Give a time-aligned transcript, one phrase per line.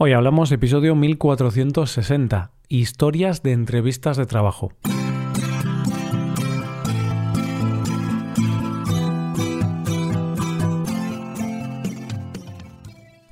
[0.00, 4.70] Hoy hablamos episodio 1460, historias de entrevistas de trabajo.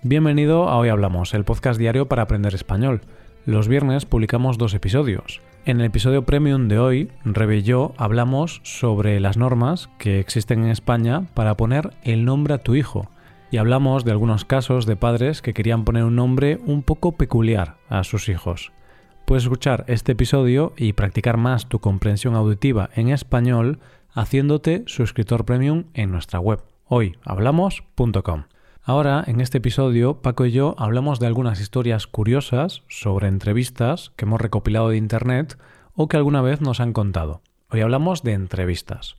[0.02, 3.02] Bienvenido a Hoy Hablamos, el podcast diario para aprender español.
[3.44, 5.40] Los viernes publicamos dos episodios.
[5.66, 10.64] En el episodio premium de hoy, Rebe y yo hablamos sobre las normas que existen
[10.64, 13.08] en España para poner el nombre a tu hijo
[13.50, 17.76] y hablamos de algunos casos de padres que querían poner un nombre un poco peculiar
[17.88, 18.72] a sus hijos.
[19.24, 23.80] Puedes escuchar este episodio y practicar más tu comprensión auditiva en español
[24.12, 28.44] haciéndote suscriptor premium en nuestra web hoyhablamos.com.
[28.82, 34.24] Ahora, en este episodio, Paco y yo hablamos de algunas historias curiosas sobre entrevistas que
[34.24, 35.58] hemos recopilado de Internet
[35.94, 37.42] o que alguna vez nos han contado.
[37.68, 39.16] Hoy hablamos de entrevistas.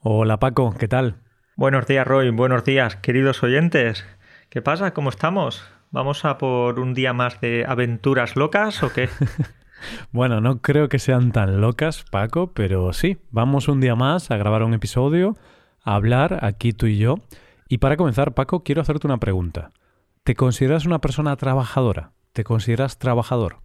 [0.00, 1.27] Hola Paco, ¿qué tal?
[1.58, 2.30] Buenos días, Roy.
[2.30, 4.06] Buenos días, queridos oyentes.
[4.48, 4.94] ¿Qué pasa?
[4.94, 5.68] ¿Cómo estamos?
[5.90, 9.08] ¿Vamos a por un día más de aventuras locas o qué?
[10.12, 14.36] bueno, no creo que sean tan locas, Paco, pero sí, vamos un día más a
[14.36, 15.36] grabar un episodio,
[15.82, 17.16] a hablar aquí tú y yo.
[17.68, 19.72] Y para comenzar, Paco, quiero hacerte una pregunta.
[20.22, 22.12] ¿Te consideras una persona trabajadora?
[22.34, 23.56] ¿Te consideras trabajador?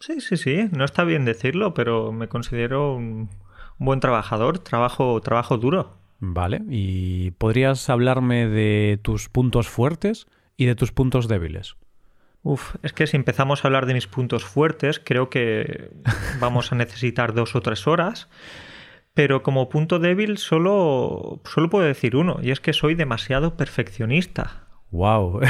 [0.00, 3.30] Sí, sí, sí, no está bien decirlo, pero me considero un,
[3.78, 6.04] un buen trabajador, trabajo, trabajo duro.
[6.18, 11.76] Vale, ¿y podrías hablarme de tus puntos fuertes y de tus puntos débiles?
[12.42, 15.90] Uf, es que si empezamos a hablar de mis puntos fuertes, creo que
[16.40, 18.28] vamos a necesitar dos o tres horas.
[19.14, 24.66] Pero como punto débil solo, solo puedo decir uno, y es que soy demasiado perfeccionista.
[24.90, 25.40] ¡Wow!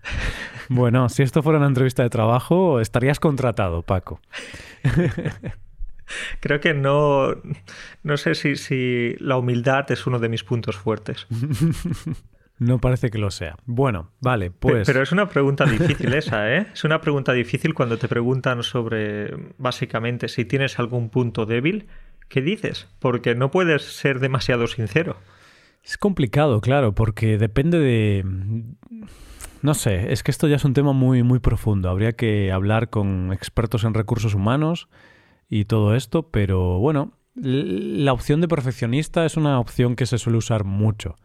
[0.68, 4.20] bueno, si esto fuera una entrevista de trabajo, estarías contratado, Paco.
[6.40, 7.34] Creo que no,
[8.02, 11.26] no sé si, si la humildad es uno de mis puntos fuertes.
[12.58, 13.56] No parece que lo sea.
[13.66, 14.86] Bueno, vale, pues.
[14.86, 16.68] Pero es una pregunta difícil esa, ¿eh?
[16.72, 21.88] Es una pregunta difícil cuando te preguntan sobre, básicamente, si tienes algún punto débil.
[22.28, 22.88] ¿Qué dices?
[23.00, 25.16] Porque no puedes ser demasiado sincero.
[25.82, 28.24] Es complicado, claro, porque depende de.
[29.62, 31.90] No sé, es que esto ya es un tema muy, muy profundo.
[31.90, 34.88] Habría que hablar con expertos en recursos humanos
[35.52, 40.38] y todo esto, pero bueno, la opción de perfeccionista es una opción que se suele
[40.38, 41.16] usar mucho.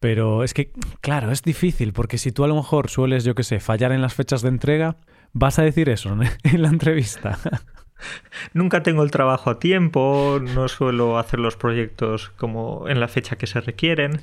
[0.00, 0.72] Pero es que,
[1.02, 4.00] claro, es difícil, porque si tú a lo mejor sueles, yo qué sé, fallar en
[4.00, 4.96] las fechas de entrega,
[5.34, 7.38] vas a decir eso en la entrevista.
[8.54, 13.36] Nunca tengo el trabajo a tiempo, no suelo hacer los proyectos como en la fecha
[13.36, 14.22] que se requieren.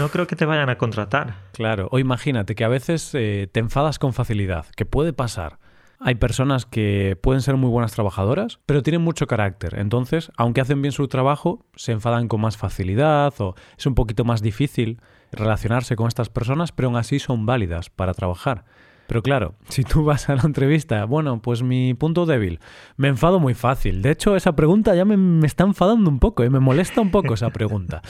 [0.00, 1.36] No creo que te vayan a contratar.
[1.52, 5.58] Claro, o imagínate que a veces eh, te enfadas con facilidad, que puede pasar.
[6.02, 9.78] Hay personas que pueden ser muy buenas trabajadoras, pero tienen mucho carácter.
[9.78, 14.24] Entonces, aunque hacen bien su trabajo, se enfadan con más facilidad o es un poquito
[14.24, 14.98] más difícil
[15.30, 18.64] relacionarse con estas personas, pero aún así son válidas para trabajar.
[19.08, 22.60] Pero claro, si tú vas a la entrevista, bueno, pues mi punto débil,
[22.96, 24.00] me enfado muy fácil.
[24.00, 26.50] De hecho, esa pregunta ya me, está enfadando un poco, y ¿eh?
[26.50, 28.00] me molesta un poco esa pregunta.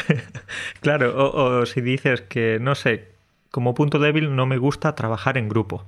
[0.80, 3.08] claro, o si dices que, no sé,
[3.50, 5.84] como punto débil no me gusta trabajar en grupo.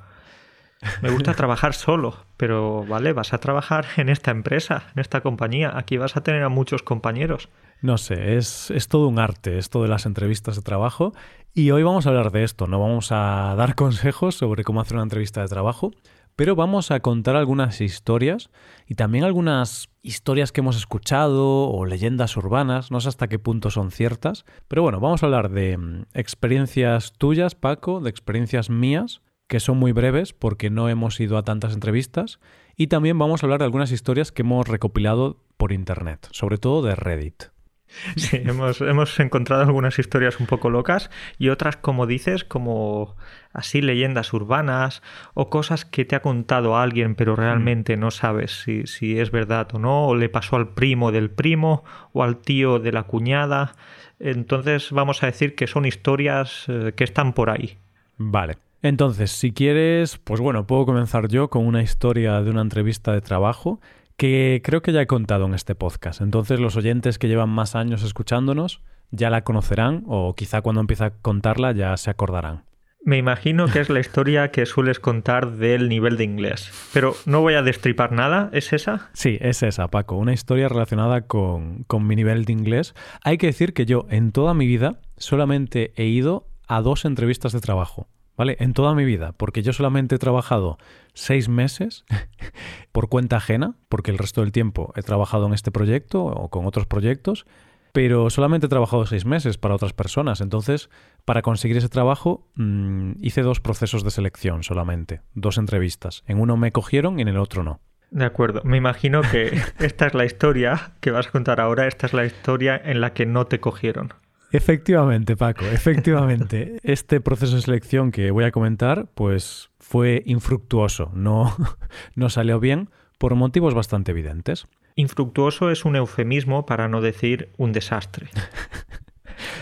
[1.01, 5.73] Me gusta trabajar solo, pero vale, vas a trabajar en esta empresa, en esta compañía.
[5.77, 7.49] Aquí vas a tener a muchos compañeros.
[7.81, 11.13] No sé, es, es todo un arte esto de las entrevistas de trabajo.
[11.55, 12.67] Y hoy vamos a hablar de esto.
[12.67, 15.93] No vamos a dar consejos sobre cómo hacer una entrevista de trabajo,
[16.37, 18.51] pero vamos a contar algunas historias
[18.87, 23.71] y también algunas historias que hemos escuchado o leyendas urbanas, no sé hasta qué punto
[23.71, 29.21] son ciertas, pero bueno, vamos a hablar de mm, experiencias tuyas, Paco, de experiencias mías
[29.53, 32.41] que son muy breves porque no hemos ido a tantas entrevistas.
[32.75, 36.81] Y también vamos a hablar de algunas historias que hemos recopilado por Internet, sobre todo
[36.81, 37.43] de Reddit.
[38.17, 43.15] Sí, hemos, hemos, encontrado algunas historias un poco locas y otras, como dices, como
[43.53, 45.03] así leyendas urbanas
[45.35, 49.69] o cosas que te ha contado alguien pero realmente no sabes si, si es verdad
[49.75, 53.75] o no, o le pasó al primo del primo o al tío de la cuñada.
[54.19, 57.77] Entonces vamos a decir que son historias eh, que están por ahí.
[58.17, 63.13] Vale, entonces, si quieres, pues bueno, puedo comenzar yo con una historia de una entrevista
[63.13, 63.81] de trabajo
[64.17, 66.21] que creo que ya he contado en este podcast.
[66.21, 71.05] Entonces, los oyentes que llevan más años escuchándonos ya la conocerán o quizá cuando empiece
[71.05, 72.65] a contarla ya se acordarán.
[73.05, 76.71] Me imagino que es la historia que sueles contar del nivel de inglés.
[76.93, 79.11] Pero no voy a destripar nada, ¿es esa?
[79.13, 80.17] Sí, es esa, Paco.
[80.17, 82.95] Una historia relacionada con, con mi nivel de inglés.
[83.25, 87.53] Hay que decir que yo en toda mi vida solamente he ido a dos entrevistas
[87.53, 88.07] de trabajo.
[88.37, 88.57] ¿Vale?
[88.61, 90.79] En toda mi vida, porque yo solamente he trabajado
[91.15, 92.05] seis meses
[92.93, 96.67] por cuenta ajena, porque el resto del tiempo he trabajado en este proyecto o con
[96.67, 97.47] otros proyectos,
[97.93, 100.41] pero solamente he trabajado seis meses para otras personas.
[100.41, 100.89] Entonces,
[101.25, 106.25] para conseguir ese trabajo, mm, hice dos procesos de selección solamente, dos entrevistas.
[106.27, 107.81] En uno me cogieron y en el otro no.
[108.11, 108.61] De acuerdo.
[108.65, 112.25] Me imagino que esta es la historia que vas a contar ahora, esta es la
[112.25, 114.15] historia en la que no te cogieron.
[114.53, 116.79] Efectivamente, Paco, efectivamente.
[116.83, 121.57] Este proceso de selección que voy a comentar, pues fue infructuoso, no,
[122.15, 124.67] no salió bien por motivos bastante evidentes.
[124.95, 128.29] Infructuoso es un eufemismo para no decir un desastre.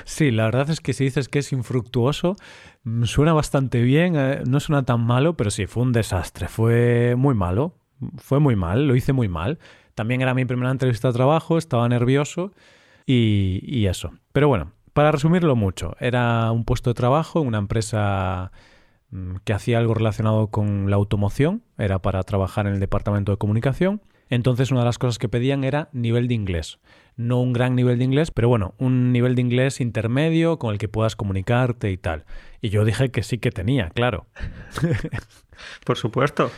[0.05, 2.37] Sí, la verdad es que si dices que es infructuoso,
[2.85, 7.15] mm, suena bastante bien, eh, no suena tan malo, pero sí, fue un desastre, fue
[7.17, 7.77] muy malo,
[8.19, 9.59] fue muy mal, lo hice muy mal.
[9.95, 12.53] También era mi primera entrevista de trabajo, estaba nervioso
[13.07, 14.13] y, y eso.
[14.33, 18.52] Pero bueno, para resumirlo mucho, era un puesto de trabajo en una empresa
[19.08, 23.38] mm, que hacía algo relacionado con la automoción, era para trabajar en el departamento de
[23.38, 24.02] comunicación.
[24.29, 26.81] Entonces una de las cosas que pedían era nivel de inglés.
[27.17, 30.79] No un gran nivel de inglés, pero bueno, un nivel de inglés intermedio con el
[30.79, 32.26] que puedas comunicarte y tal.
[32.61, 34.26] Y yo dije que sí que tenía, claro.
[35.87, 36.50] Por supuesto.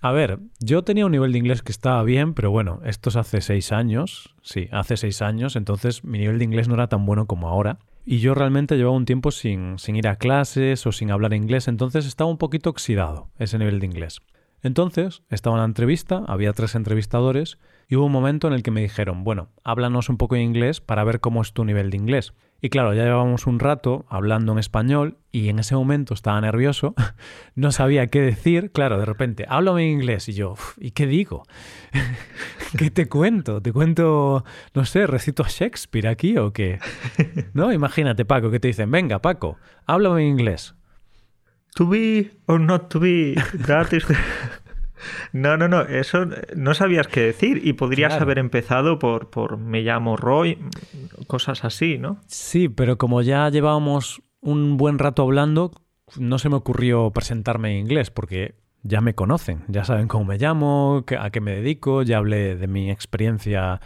[0.00, 3.16] A ver, yo tenía un nivel de inglés que estaba bien, pero bueno, esto es
[3.16, 7.04] hace seis años, sí, hace seis años, entonces mi nivel de inglés no era tan
[7.04, 7.78] bueno como ahora.
[8.04, 11.66] Y yo realmente llevaba un tiempo sin, sin ir a clases o sin hablar inglés,
[11.68, 14.20] entonces estaba un poquito oxidado ese nivel de inglés.
[14.62, 17.58] Entonces, estaba en la entrevista, había tres entrevistadores,
[17.88, 20.80] y hubo un momento en el que me dijeron, bueno, háblanos un poco en inglés
[20.80, 22.34] para ver cómo es tu nivel de inglés.
[22.60, 26.94] Y claro, ya llevábamos un rato hablando en español y en ese momento estaba nervioso,
[27.54, 31.44] no sabía qué decir, claro, de repente, háblame en inglés y yo, ¿y qué digo?
[32.76, 33.62] ¿Qué te cuento?
[33.62, 34.44] ¿Te cuento,
[34.74, 36.80] no sé, recito a Shakespeare aquí o qué?
[37.54, 37.72] ¿No?
[37.72, 39.56] Imagínate, Paco, que te dicen, venga, Paco,
[39.86, 40.74] háblame en inglés.
[41.76, 44.04] To be or not to be, that is
[45.32, 49.82] No, no, no, eso no sabías qué decir y podrías haber empezado por, por me
[49.82, 50.58] llamo Roy,
[51.26, 52.20] cosas así, ¿no?
[52.26, 55.72] Sí, pero como ya llevábamos un buen rato hablando,
[56.16, 60.38] no se me ocurrió presentarme en inglés porque ya me conocen, ya saben cómo me
[60.38, 63.80] llamo, a qué me dedico, ya hablé de mi experiencia.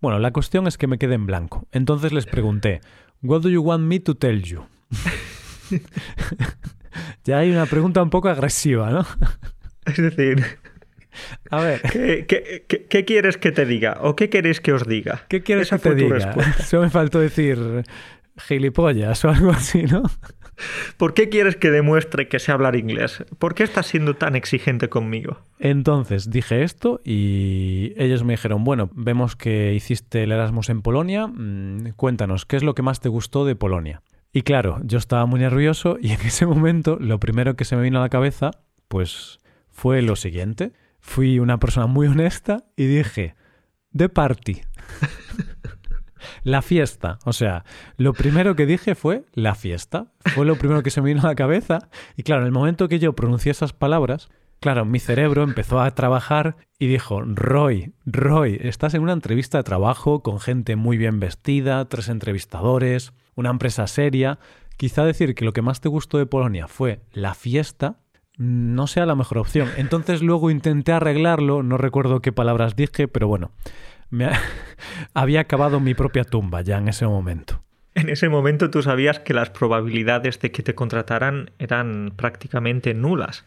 [0.00, 1.66] Bueno, la cuestión es que me quedé en blanco.
[1.72, 2.80] Entonces les pregunté,
[3.22, 4.64] What do you want me to tell you?
[7.24, 9.06] ya hay una pregunta un poco agresiva, ¿no?
[9.96, 10.44] Es decir,
[11.50, 11.80] a ver.
[11.82, 13.98] ¿Qué, quieres que te diga?
[14.02, 15.24] ¿O qué queréis que os diga?
[15.28, 16.34] ¿Qué quieres que te diga?
[16.64, 17.58] Solo me faltó decir
[18.36, 20.02] gilipollas o algo así, ¿no?
[20.96, 23.24] ¿Por qué quieres que demuestre que sé hablar inglés?
[23.38, 25.38] ¿Por qué estás siendo tan exigente conmigo?
[25.58, 31.26] Entonces dije esto y ellos me dijeron, bueno, vemos que hiciste el Erasmus en Polonia,
[31.28, 34.02] mm, cuéntanos, ¿qué es lo que más te gustó de Polonia?
[34.32, 37.82] Y claro, yo estaba muy nervioso y en ese momento lo primero que se me
[37.82, 38.50] vino a la cabeza,
[38.88, 39.38] pues
[39.78, 40.72] fue lo siguiente.
[40.98, 43.36] Fui una persona muy honesta y dije,
[43.96, 44.60] The Party.
[46.42, 47.20] la fiesta.
[47.24, 47.64] O sea,
[47.96, 50.08] lo primero que dije fue la fiesta.
[50.34, 51.90] Fue lo primero que se me vino a la cabeza.
[52.16, 55.94] Y claro, en el momento que yo pronuncié esas palabras, claro, mi cerebro empezó a
[55.94, 61.20] trabajar y dijo, Roy, Roy, estás en una entrevista de trabajo con gente muy bien
[61.20, 64.40] vestida, tres entrevistadores, una empresa seria.
[64.76, 68.00] Quizá decir que lo que más te gustó de Polonia fue la fiesta
[68.38, 69.68] no sea la mejor opción.
[69.76, 73.50] Entonces luego intenté arreglarlo, no recuerdo qué palabras dije, pero bueno,
[74.10, 74.30] me
[75.14, 77.62] había acabado mi propia tumba ya en ese momento.
[77.94, 83.44] En ese momento tú sabías que las probabilidades de que te contrataran eran prácticamente nulas.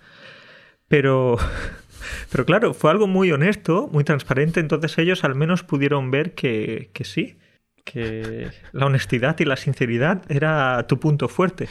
[0.89, 1.37] Pero,
[2.31, 6.89] pero claro, fue algo muy honesto, muy transparente, entonces ellos al menos pudieron ver que,
[6.91, 7.37] que sí,
[7.85, 11.69] que la honestidad y la sinceridad era tu punto fuerte.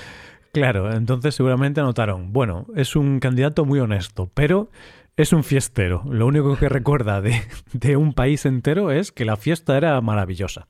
[0.52, 4.68] Claro, entonces seguramente anotaron, bueno, es un candidato muy honesto, pero
[5.16, 6.02] es un fiestero.
[6.08, 7.42] Lo único que recuerda de,
[7.72, 10.66] de, un país entero es que la fiesta era maravillosa.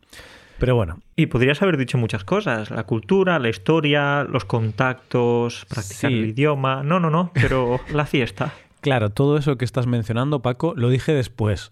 [0.59, 1.01] Pero bueno.
[1.17, 6.83] Y podrías haber dicho muchas cosas, la cultura, la historia, los contactos, practicar el idioma.
[6.83, 8.53] No, no, no, pero la fiesta.
[8.81, 11.71] Claro, todo eso que estás mencionando, Paco, lo dije después.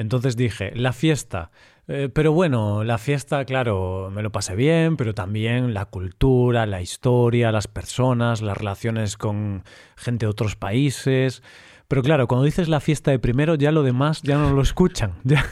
[0.00, 1.50] Entonces dije, la fiesta,
[1.86, 6.80] eh, pero bueno, la fiesta, claro, me lo pasé bien, pero también la cultura, la
[6.80, 9.62] historia, las personas, las relaciones con
[9.96, 11.42] gente de otros países.
[11.86, 15.16] Pero claro, cuando dices la fiesta de primero, ya lo demás ya no lo escuchan.
[15.24, 15.44] Ya,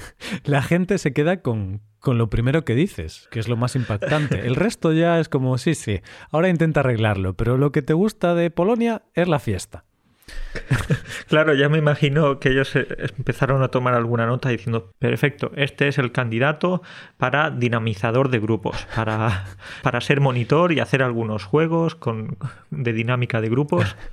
[0.45, 4.47] la gente se queda con, con lo primero que dices, que es lo más impactante.
[4.47, 6.01] El resto ya es como, sí, sí,
[6.31, 9.85] ahora intenta arreglarlo, pero lo que te gusta de Polonia es la fiesta.
[11.29, 15.89] Claro, ya me imagino que ellos eh, empezaron a tomar alguna nota diciendo, perfecto, este
[15.89, 16.83] es el candidato
[17.17, 19.45] para dinamizador de grupos, para,
[19.83, 22.39] para ser monitor y hacer algunos juegos con,
[22.71, 23.97] de dinámica de grupos.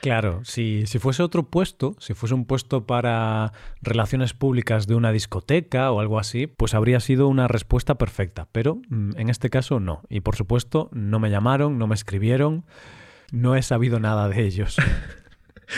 [0.00, 5.12] Claro, si, si fuese otro puesto, si fuese un puesto para relaciones públicas de una
[5.12, 9.78] discoteca o algo así, pues habría sido una respuesta perfecta, pero mm, en este caso
[9.78, 10.02] no.
[10.08, 12.64] Y por supuesto, no me llamaron, no me escribieron,
[13.32, 14.76] no he sabido nada de ellos.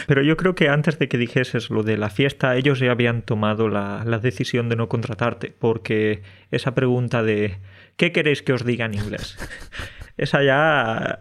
[0.07, 3.23] Pero yo creo que antes de que dijeses lo de la fiesta, ellos ya habían
[3.23, 7.59] tomado la, decisión de no contratarte, porque esa pregunta de
[7.97, 9.39] ¿qué queréis que os diga en inglés?
[10.17, 11.19] esa ya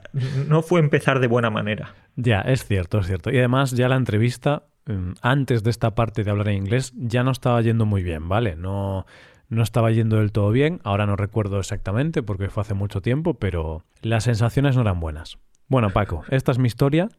[0.48, 1.96] no fue empezar de buena manera.
[2.16, 3.32] Ya, es cierto, es cierto.
[3.32, 7.24] Y además ya la entrevista, mm, antes de esta parte de hablar en inglés, ya
[7.24, 8.56] no estaba yendo muy bien, ¿vale?
[8.56, 9.06] No,
[9.50, 13.36] no estaba yendo del todo bien, ahora no recuerdo exactamente porque fue hace mucho tiempo,
[13.36, 15.38] pero las sensaciones no eran buenas.
[15.68, 17.10] Bueno, Paco, esta es mi historia.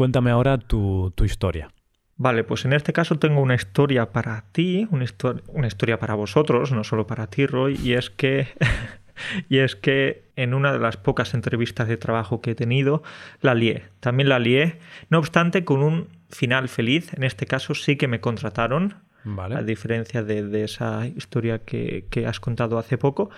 [0.00, 1.68] Cuéntame ahora tu, historia.
[2.16, 5.04] Vale, pues en este caso tengo una historia para ti, una,
[5.48, 8.48] una historia para vosotros, no solo para ti, Roy, y es que
[9.50, 13.02] y es que en una de las pocas entrevistas de trabajo que he tenido,
[13.42, 13.88] la lié.
[14.00, 14.78] También la lié,
[15.10, 17.12] no obstante, con un final feliz.
[17.12, 18.94] En este caso sí que me contrataron,
[19.36, 23.28] a diferencia de, esa historia que, que, has contado hace poco.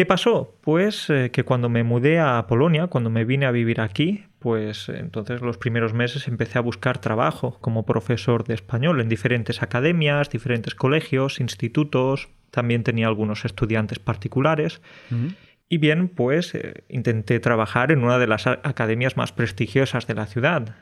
[0.00, 0.56] ¿Qué pasó?
[0.62, 4.88] Pues eh, que cuando me mudé a Polonia, cuando me vine a vivir aquí, pues
[4.88, 10.30] entonces los primeros meses empecé a buscar trabajo como profesor de español en diferentes academias,
[10.30, 14.80] diferentes colegios, institutos, también tenía algunos estudiantes particulares.
[15.68, 20.24] Y bien, pues eh, intenté trabajar en una de las academias más prestigiosas de la
[20.24, 20.76] ciudad.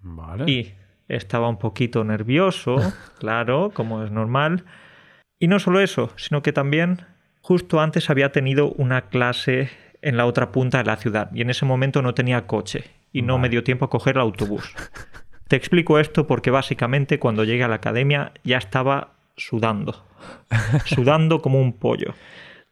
[0.00, 0.50] Vale.
[0.50, 0.74] Y
[1.06, 2.76] estaba un poquito nervioso,
[3.18, 4.64] claro, como es normal.
[5.38, 7.11] Y no solo eso, sino que también
[7.42, 9.68] Justo antes había tenido una clase
[10.00, 13.22] en la otra punta de la ciudad y en ese momento no tenía coche y
[13.22, 14.74] no me dio tiempo a coger el autobús.
[15.48, 20.04] Te explico esto porque básicamente cuando llegué a la academia ya estaba sudando,
[20.86, 22.14] sudando como un pollo.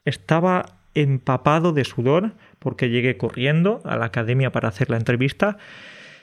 [0.05, 5.59] Estaba empapado de sudor porque llegué corriendo a la academia para hacer la entrevista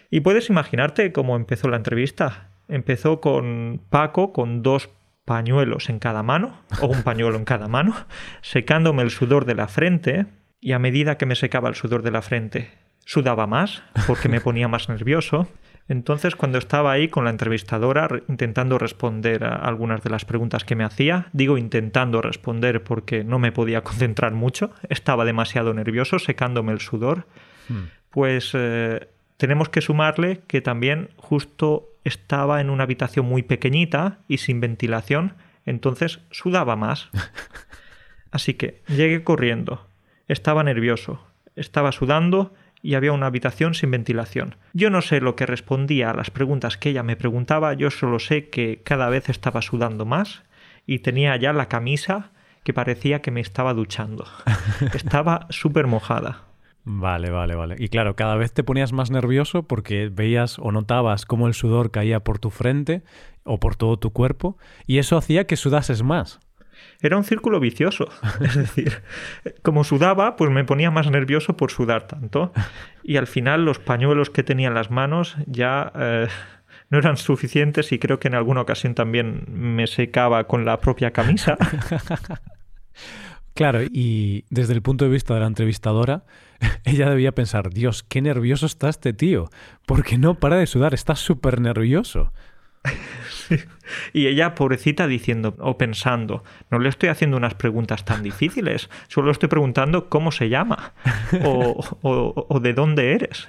[0.09, 2.49] y puedes imaginarte cómo empezó la entrevista.
[2.69, 4.89] Empezó con Paco con dos
[5.27, 7.93] pañuelos en cada mano, o un pañuelo en cada mano,
[8.41, 10.25] secándome el sudor de la frente,
[10.61, 12.71] y a medida que me secaba el sudor de la frente,
[13.05, 15.49] sudaba más, porque me ponía más nervioso.
[15.89, 20.75] Entonces, cuando estaba ahí con la entrevistadora intentando responder a algunas de las preguntas que
[20.75, 26.71] me hacía, digo intentando responder porque no me podía concentrar mucho, estaba demasiado nervioso, secándome
[26.71, 27.27] el sudor,
[27.67, 27.83] hmm.
[28.11, 34.37] pues eh, tenemos que sumarle que también justo estaba en una habitación muy pequeñita y
[34.37, 35.35] sin ventilación,
[35.65, 37.09] entonces sudaba más.
[38.31, 39.87] Así que llegué corriendo,
[40.27, 44.55] estaba nervioso, estaba sudando y había una habitación sin ventilación.
[44.73, 48.19] Yo no sé lo que respondía a las preguntas que ella me preguntaba, yo solo
[48.19, 50.43] sé que cada vez estaba sudando más
[50.85, 52.31] y tenía ya la camisa
[52.63, 54.25] que parecía que me estaba duchando.
[54.93, 56.46] Estaba súper mojada.
[56.89, 57.75] Vale, vale, vale.
[57.77, 61.91] Y claro, cada vez te ponías más nervioso porque veías o notabas cómo el sudor
[61.91, 63.03] caía por tu frente
[63.43, 66.39] o por todo tu cuerpo y eso hacía que sudases más.
[67.01, 68.07] Era un círculo vicioso.
[68.41, 69.01] Es decir,
[69.63, 72.53] como sudaba, pues me ponía más nervioso por sudar tanto.
[73.03, 76.27] Y al final los pañuelos que tenía en las manos ya eh,
[76.89, 81.11] no eran suficientes y creo que en alguna ocasión también me secaba con la propia
[81.11, 81.57] camisa.
[83.57, 86.25] Claro, y desde el punto de vista de la entrevistadora,
[86.85, 89.49] ella debía pensar, Dios, qué nervioso está este tío,
[89.87, 92.31] porque no para de sudar, está súper nervioso.
[94.11, 99.31] Y ella, pobrecita, diciendo o pensando, no le estoy haciendo unas preguntas tan difíciles, solo
[99.31, 100.91] estoy preguntando cómo se llama
[101.45, 103.47] o, de dónde eres.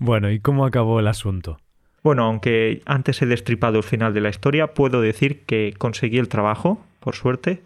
[0.00, 1.60] Bueno, ¿y cómo acabó el asunto?
[2.02, 6.28] Bueno, aunque antes he destripado el final de la historia, puedo decir que conseguí el
[6.28, 7.62] trabajo, por suerte,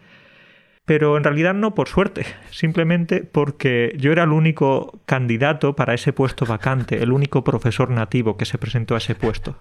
[0.85, 6.13] pero en realidad no por suerte, simplemente porque yo era el único candidato para ese
[6.13, 9.57] puesto vacante, el único profesor nativo que se presentó a ese puesto.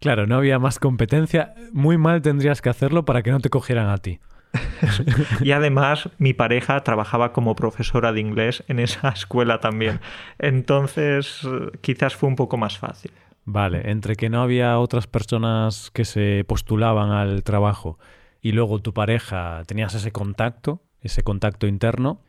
[0.00, 1.54] Claro, no había más competencia.
[1.72, 4.18] Muy mal tendrías que hacerlo para que no te cogieran a ti.
[5.42, 10.00] y además mi pareja trabajaba como profesora de inglés en esa escuela también.
[10.38, 11.46] Entonces
[11.82, 13.12] quizás fue un poco más fácil.
[13.44, 17.98] Vale, entre que no había otras personas que se postulaban al trabajo
[18.40, 22.22] y luego tu pareja tenías ese contacto, ese contacto interno,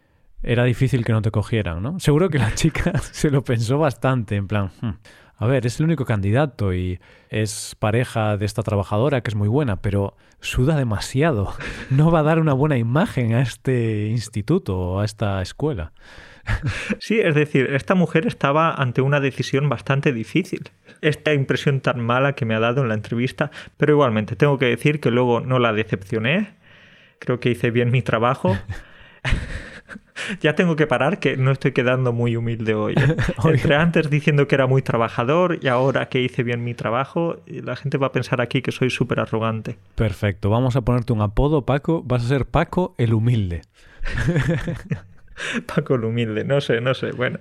[0.43, 1.99] era difícil que no te cogieran, ¿no?
[1.99, 4.91] Seguro que la chica se lo pensó bastante, en plan, hmm,
[5.41, 6.99] a ver, es el único candidato y
[7.29, 11.53] es pareja de esta trabajadora que es muy buena, pero suda demasiado.
[11.89, 15.93] No va a dar una buena imagen a este instituto o a esta escuela.
[16.99, 20.69] Sí, es decir, esta mujer estaba ante una decisión bastante difícil.
[21.01, 24.65] Esta impresión tan mala que me ha dado en la entrevista, pero igualmente tengo que
[24.65, 26.53] decir que luego no la decepcioné.
[27.19, 28.57] Creo que hice bien mi trabajo.
[30.41, 32.93] ya tengo que parar, que no estoy quedando muy humilde hoy.
[32.93, 33.15] ¿eh?
[33.43, 37.75] Entre antes diciendo que era muy trabajador y ahora que hice bien mi trabajo, la
[37.75, 39.77] gente va a pensar aquí que soy súper arrogante.
[39.95, 42.03] Perfecto, vamos a ponerte un apodo, Paco.
[42.03, 43.61] Vas a ser Paco el humilde.
[45.65, 47.11] Paco el humilde, no sé, no sé.
[47.11, 47.39] Bueno,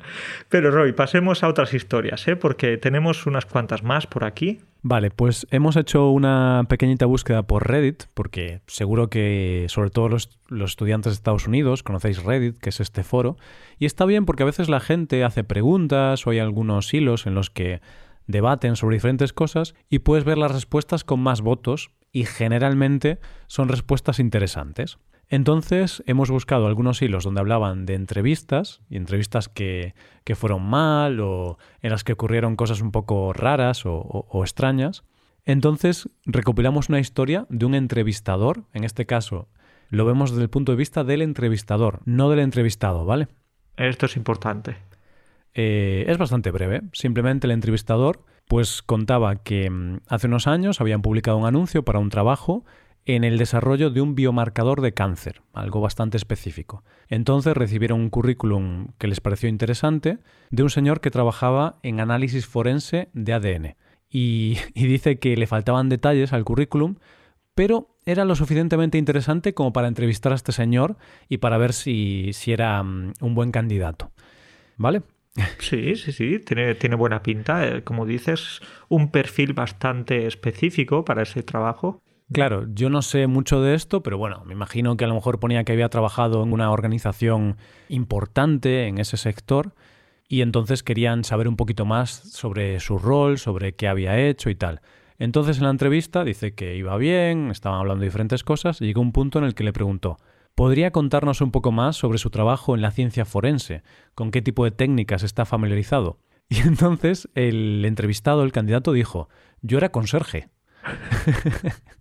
[0.49, 2.37] pero Roy, pasemos a otras historias, ¿eh?
[2.37, 4.61] porque tenemos unas cuantas más por aquí.
[4.83, 10.39] Vale, pues hemos hecho una pequeñita búsqueda por Reddit, porque seguro que sobre todo los,
[10.49, 13.37] los, estudiantes de Estados Unidos conocéis Reddit, que es este foro,
[13.79, 17.35] y está bien porque a veces la gente hace preguntas o hay algunos hilos en
[17.35, 17.83] los que
[18.27, 23.69] debaten sobre diferentes cosas y puedes ver las respuestas con más votos y generalmente son
[23.69, 24.99] respuestas interesantes.
[25.31, 29.95] Entonces hemos buscado algunos hilos donde hablaban de entrevistas y entrevistas que,
[30.25, 35.05] que fueron mal o en las que ocurrieron cosas un poco raras o, o, extrañas.
[35.45, 39.49] Entonces recopilamos una historia de un entrevistador, en este caso
[39.89, 43.29] lo vemos desde el punto de vista del entrevistador, no del entrevistado, ¿vale?
[43.77, 44.77] Esto es importante.
[45.55, 46.83] Eh, es bastante breve.
[46.93, 51.99] Simplemente el entrevistador pues contaba que mm, hace unos años habían publicado un anuncio para
[51.99, 52.65] un trabajo
[53.07, 56.85] en el desarrollo de un biomarcador de cáncer, algo bastante específico.
[57.09, 60.19] Entonces recibieron un currículum que les pareció interesante
[60.51, 63.77] de un señor que trabajaba en análisis forense de ADN.
[64.13, 66.97] Y, dice que le faltaban detalles al currículum,
[67.55, 70.97] pero era lo suficientemente interesante como para entrevistar a este señor
[71.29, 74.11] y para ver si, era mm, un buen candidato.
[74.77, 75.03] ¿Vale?
[75.61, 77.65] Sí, sí, sí, tiene, tiene buena pinta.
[77.65, 82.03] Eh, como dices, un perfil bastante específico para ese trabajo.
[82.33, 85.41] Claro, yo no sé mucho de esto, pero bueno, me imagino que a lo mejor
[85.41, 87.57] ponía que había trabajado en una organización
[87.89, 89.75] importante en ese sector
[90.29, 94.55] y entonces querían saber un poquito más sobre su rol, sobre qué había hecho y
[94.55, 94.81] tal.
[95.19, 99.01] Entonces en la entrevista dice que iba bien, estaban hablando de diferentes cosas y llegó
[99.01, 100.19] un punto en el que le preguntó,
[100.55, 103.83] ¿podría contarnos un poco más sobre su trabajo en la ciencia forense?
[104.15, 106.21] ¿Con qué tipo de técnicas está familiarizado?
[106.49, 109.29] Y entonces el entrevistado, el candidato, dijo,
[109.63, 110.49] yo era conserje.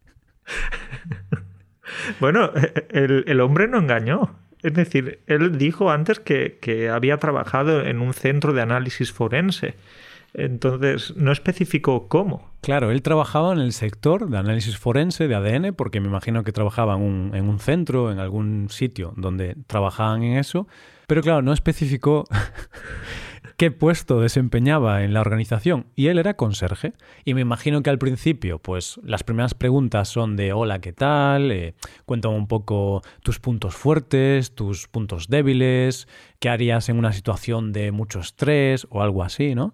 [2.19, 2.51] bueno,
[2.89, 4.35] el, hombre no engañó.
[4.61, 9.75] Es decir, él dijo antes que, había trabajado en un centro de análisis forense.
[10.33, 12.51] Entonces, no especificó cómo.
[12.61, 16.51] Claro, él trabajaba en el sector de análisis forense de ADN, porque me imagino que
[16.51, 20.67] trabajaba en un, en un centro, en algún sitio donde trabajaban en eso.
[21.07, 22.25] Pero claro, no especificó
[23.59, 26.93] qué puesto desempeñaba en la organización y él era conserje.
[27.25, 31.51] Y me imagino que al principio, pues las primeras preguntas son de hola, ¿qué tal?
[31.51, 36.07] Eh, cuéntame un poco tus puntos fuertes, tus puntos débiles,
[36.39, 39.73] qué harías en una situación de mucho estrés o algo así, ¿no?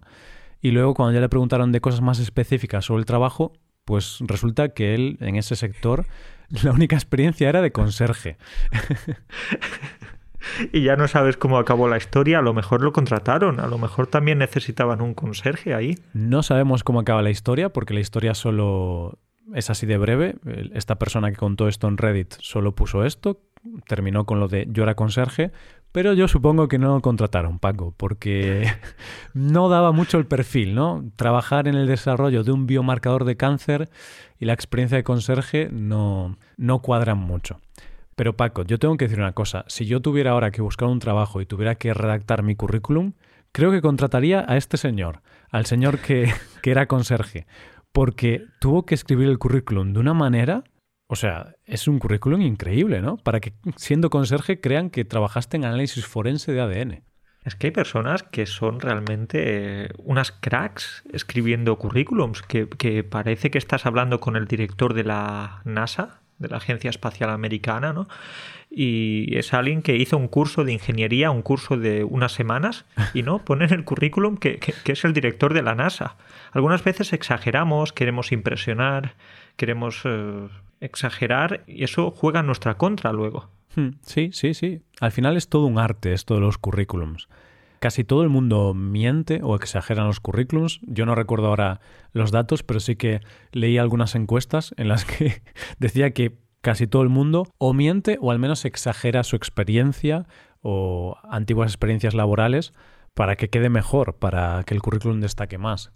[0.60, 3.52] Y luego cuando ya le preguntaron de cosas más específicas sobre el trabajo,
[3.84, 6.06] pues resulta que él en ese sector
[6.64, 8.36] la única experiencia era de conserje.
[10.72, 13.78] y ya no sabes cómo acabó la historia, a lo mejor lo contrataron, a lo
[13.78, 15.98] mejor también necesitaban un conserje ahí.
[16.12, 19.18] No sabemos cómo acaba la historia, porque la historia solo
[19.54, 20.36] es así de breve.
[20.74, 23.40] Esta persona que contó esto en Reddit solo puso esto,
[23.86, 25.52] terminó con lo de yo era conserje,
[25.92, 28.66] pero yo supongo que no contrataron, Paco, porque
[29.34, 31.04] no daba mucho el perfil, ¿no?
[31.16, 33.88] Trabajar en el desarrollo de un biomarcador de cáncer
[34.38, 37.60] y la experiencia de conserje no, no cuadran mucho.
[38.16, 39.64] Pero Paco, yo tengo que decir una cosa.
[39.68, 43.12] Si yo tuviera ahora que buscar un trabajo y tuviera que redactar mi currículum,
[43.52, 47.46] creo que contrataría a este señor, al señor que, que era conserje,
[47.92, 50.64] porque tuvo que escribir el currículum de una manera...
[51.08, 53.16] O sea, es un currículum increíble, ¿no?
[53.18, 57.04] Para que siendo conserje crean que trabajaste en análisis forense de ADN.
[57.44, 63.52] Es que hay personas que son realmente eh, unas cracks escribiendo currículums, que, que, parece
[63.52, 68.08] que estás hablando con el director de la NASA de la Agencia Espacial Americana, ¿no?
[68.70, 73.22] Y es alguien que hizo un curso de ingeniería, un curso de unas semanas, y
[73.22, 76.16] no pone en el currículum que, es el director de la NASA.
[76.52, 79.14] Algunas veces exageramos, queremos impresionar,
[79.56, 80.48] queremos eh,
[80.80, 83.48] exagerar, y eso juega en nuestra contra luego.
[83.76, 84.82] Hmm, sí, sí, sí.
[85.00, 87.28] Al final es todo un arte esto de los currículums.
[87.86, 90.80] Casi todo el mundo miente o exagera en los currículums.
[90.82, 91.78] Yo no recuerdo ahora
[92.10, 93.20] los datos, pero sí que
[93.52, 95.40] leí algunas encuestas en las que
[95.78, 100.26] decía que casi todo el mundo o miente o al menos exagera su experiencia
[100.62, 102.72] o antiguas experiencias laborales
[103.14, 105.92] para que quede mejor, para que el currículum destaque más.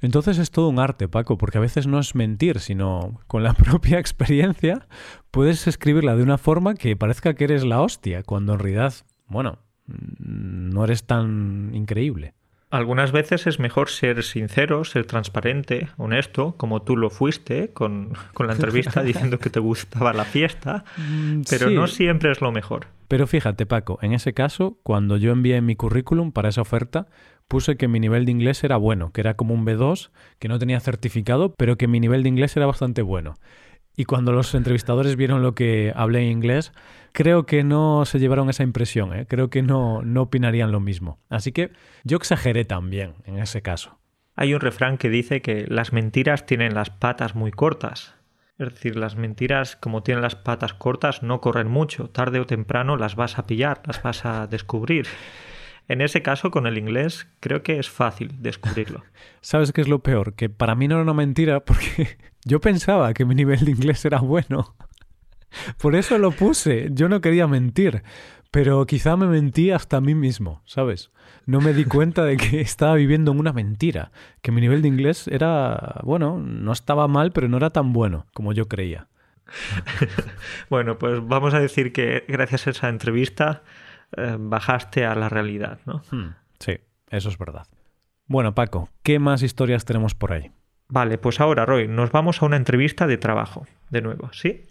[0.00, 3.54] Entonces es todo un arte, Paco, porque a veces no es mentir, sino con la
[3.54, 4.86] propia experiencia
[5.32, 8.94] puedes escribirla de una forma que parezca que eres la hostia, cuando en realidad,
[9.26, 12.34] bueno, no eres tan increíble.
[12.70, 18.52] Algunas veces es mejor ser sincero, ser transparente, honesto, como tú lo fuiste con, la
[18.52, 22.88] entrevista diciendo que te gustaba la fiesta, mm, pero no siempre es lo mejor.
[23.06, 27.06] Pero fíjate, Paco, en ese caso, cuando yo envié mi currículum para esa oferta,
[27.46, 30.58] puse que mi nivel de inglés era bueno, que era como un B2, que no
[30.58, 33.34] tenía certificado, pero que mi nivel de inglés era bastante bueno.
[33.96, 36.72] Y cuando los entrevistadores vieron lo que hablé en inglés,
[37.12, 39.26] creo que no se llevaron esa impresión, ¿eh?
[39.26, 41.20] creo que no, no opinarían lo mismo.
[41.28, 41.70] Así que
[42.02, 43.98] yo exageré también en ese caso.
[44.36, 48.14] Hay un refrán que dice que las mentiras tienen las patas muy cortas.
[48.58, 52.10] Es decir, las mentiras, como tienen las patas cortas, no corren mucho.
[52.10, 55.06] Tarde o temprano las vas a pillar, las vas a descubrir.
[55.86, 59.02] En ese caso, con el inglés, creo que es fácil descubrirlo.
[59.40, 60.34] ¿Sabes qué es lo peor?
[60.34, 64.04] Que para mí no era una mentira porque yo pensaba que mi nivel de inglés
[64.04, 64.74] era bueno.
[65.78, 66.88] Por eso lo puse.
[66.92, 68.02] Yo no quería mentir.
[68.50, 71.10] Pero quizá me mentí hasta a mí mismo, ¿sabes?
[71.44, 74.12] No me di cuenta de que estaba viviendo en una mentira.
[74.42, 78.26] Que mi nivel de inglés era, bueno, no estaba mal, pero no era tan bueno
[78.32, 79.08] como yo creía.
[80.70, 83.64] bueno, pues vamos a decir que gracias a esa entrevista
[84.16, 86.02] eh, bajaste a la realidad, ¿no?
[86.10, 86.78] Hmm, sí,
[87.10, 87.66] eso es verdad.
[88.26, 90.50] Bueno, Paco, ¿qué más historias tenemos por ahí?
[90.88, 94.62] Vale, pues ahora, Roy, nos vamos a una entrevista de trabajo, de nuevo, ¿sí?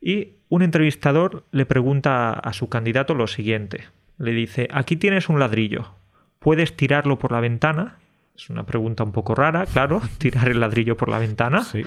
[0.00, 3.84] Y un entrevistador le pregunta a su candidato lo siguiente.
[4.18, 5.94] Le dice, aquí tienes un ladrillo,
[6.38, 7.98] ¿puedes tirarlo por la ventana?
[8.34, 11.62] Es una pregunta un poco rara, claro, tirar el ladrillo por la ventana.
[11.62, 11.82] Sí.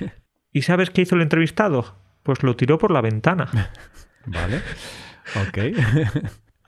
[0.52, 1.96] ¿Y sabes qué hizo el entrevistado?
[2.22, 3.50] Pues lo tiró por la ventana.
[4.26, 4.60] Vale.
[5.46, 5.58] Ok.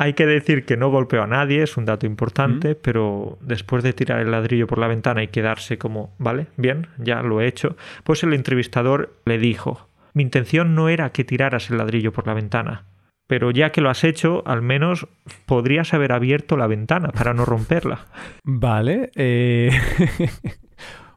[0.00, 3.92] Hay que decir que no golpeó a nadie, es un dato importante, pero después de
[3.92, 7.76] tirar el ladrillo por la ventana y quedarse como, vale, bien, ya lo he hecho,
[8.04, 12.34] pues el entrevistador le dijo, mi intención no era que tiraras el ladrillo por la
[12.34, 12.84] ventana,
[13.26, 15.08] pero ya que lo has hecho, al menos
[15.46, 18.06] podrías haber abierto la ventana para no romperla.
[18.44, 19.10] Vale.
[19.16, 19.70] Eh...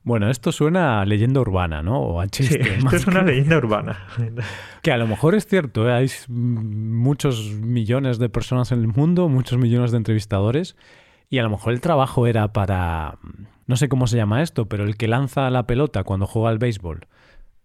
[0.03, 1.99] Bueno, esto suena a leyenda urbana, ¿no?
[1.99, 2.63] O a chiste.
[2.63, 3.99] Sí, esto es una leyenda urbana.
[4.81, 5.93] Que a lo mejor es cierto, ¿eh?
[5.93, 10.75] hay muchos millones de personas en el mundo, muchos millones de entrevistadores,
[11.29, 13.19] y a lo mejor el trabajo era para,
[13.67, 16.57] no sé cómo se llama esto, pero el que lanza la pelota cuando juega al
[16.57, 17.05] béisbol.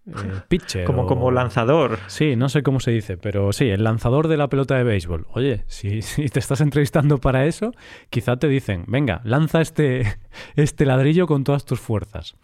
[0.09, 0.85] Eh, pitcher.
[0.85, 1.99] Como, como lanzador.
[2.07, 5.27] Sí, no sé cómo se dice, pero sí, el lanzador de la pelota de béisbol.
[5.33, 7.73] Oye, si, si, te estás entrevistando para eso,
[8.11, 10.17] quizá te dicen, venga, lanza este,
[10.57, 12.37] este ladrillo con todas tus fuerzas.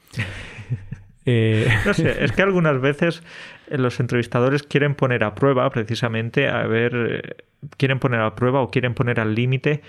[1.24, 3.22] Eh, no sé, es que algunas veces
[3.68, 7.46] eh, los entrevistadores quieren poner a prueba, precisamente, a ver,
[7.76, 9.82] quieren poner a prueba o quieren poner al límite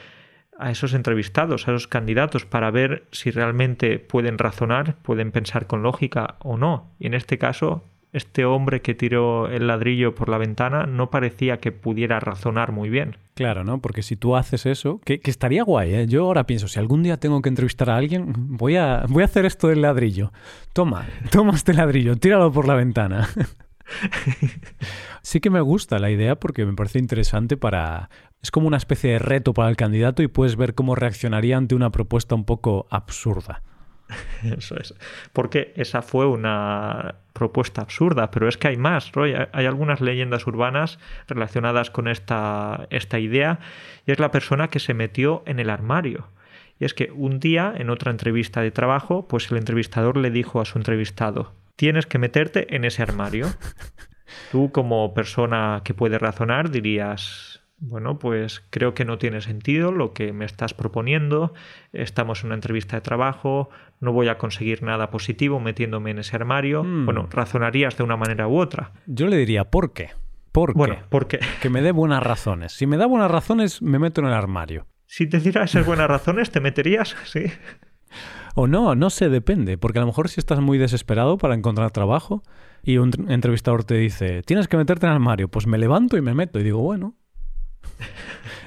[0.64, 5.84] a esos entrevistados, a esos candidatos, para ver si realmente pueden razonar, pueden pensar con
[5.84, 6.92] lógica o no.
[7.00, 11.58] Y en este caso, este hombre que tiró el ladrillo por la ventana no parecía
[11.58, 13.18] que pudiera razonar muy bien.
[13.34, 13.82] Claro, ¿no?
[13.82, 16.08] Porque si tú haces eso, que, estaría guay, ¿eh?
[16.08, 19.26] Yo ahora pienso, si algún día tengo que entrevistar a alguien, voy a, voy a
[19.26, 20.32] hacer esto del ladrillo.
[20.72, 23.28] Toma, toma este ladrillo, tíralo por la ventana.
[25.24, 28.10] sí que me gusta la idea porque me parece interesante para,
[28.44, 31.76] es como una especie de reto para el candidato y puedes ver cómo reaccionaría ante
[31.76, 33.64] una propuesta un poco absurda.
[34.44, 34.94] Eso es.
[35.32, 39.34] Porque esa fue una propuesta absurda, pero es que hay más, Roy.
[39.52, 43.60] Hay algunas leyendas urbanas relacionadas con esta, esta idea
[44.06, 46.28] y es la persona que se metió en el armario.
[46.80, 50.60] Y es que un día, en otra entrevista de trabajo, pues el entrevistador le dijo
[50.60, 53.48] a su entrevistado, tienes que meterte en ese armario.
[54.52, 57.53] Tú como persona que puede razonar dirías,
[57.86, 61.54] bueno, pues creo que no tiene sentido lo que me estás proponiendo,
[61.92, 63.70] estamos en una entrevista de trabajo,
[64.00, 66.84] no voy a conseguir nada positivo metiéndome en ese armario.
[66.84, 67.06] Hmm.
[67.06, 68.92] Bueno, razonarías de una manera u otra.
[69.06, 70.12] Yo le diría, ¿por qué?
[70.54, 71.02] ¿Por bueno, qué?
[71.10, 71.40] porque...
[71.62, 72.72] Que me dé buenas razones.
[72.72, 74.88] Si me da buenas razones, me meto en el armario.
[75.06, 77.16] Si te diera esas buenas razones, ¿te meterías?
[77.26, 77.46] Sí.
[78.56, 79.78] O no, no sé, depende.
[79.80, 82.44] Porque a lo mejor si estás muy desesperado para encontrar trabajo
[82.84, 86.22] y un entrevistador te dice, tienes que meterte en el armario, pues me levanto y
[86.22, 86.60] me meto.
[86.60, 87.16] Y digo, bueno,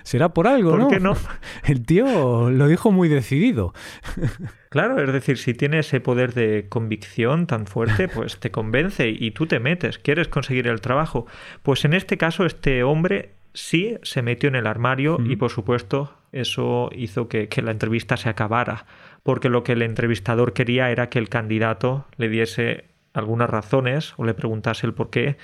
[0.06, 0.88] Será por algo, ¿Por ¿no?
[0.88, 1.16] qué no?
[1.64, 3.74] El tío lo dijo muy decidido.
[4.68, 9.30] Claro, es decir, si tiene ese poder de convicción tan fuerte, pues te convence y
[9.30, 11.26] tú te metes, quieres conseguir el trabajo.
[11.62, 16.12] Pues en este caso, este hombre sí se metió en el armario y por supuesto
[16.30, 18.84] eso hizo que, que, la entrevista se acabara,
[19.22, 24.24] porque lo que el entrevistador quería era que el candidato le diese algunas razones o
[24.24, 25.38] le preguntase el por qué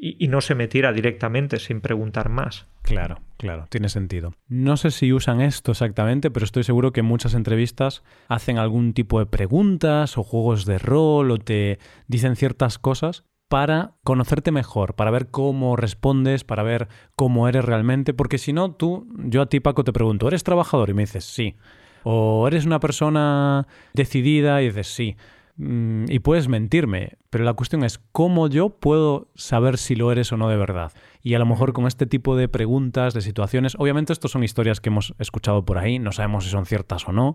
[0.00, 2.66] y, no se metiera directamente sin preguntar más.
[2.82, 4.32] Claro, claro, tiene sentido.
[4.46, 9.18] No sé si usan esto exactamente, pero estoy seguro que muchas entrevistas hacen algún tipo
[9.18, 15.10] de preguntas o juegos de rol o te dicen ciertas cosas para conocerte mejor, para
[15.10, 19.58] ver cómo respondes, para ver cómo eres realmente, porque si no, tú, yo a ti
[19.58, 20.90] Paco te pregunto, ¿eres trabajador?
[20.90, 21.56] Y me dices, sí.
[22.04, 25.16] O eres una persona decidida y dices, sí.
[25.58, 30.32] Mm, y puedes mentirme, pero la cuestión es cómo yo puedo saber si lo eres
[30.32, 30.92] o no de verdad.
[31.20, 34.80] Y a lo mejor con este tipo de preguntas, de situaciones, obviamente estos son historias
[34.80, 37.34] que hemos escuchado por ahí, no sabemos si son ciertas o no.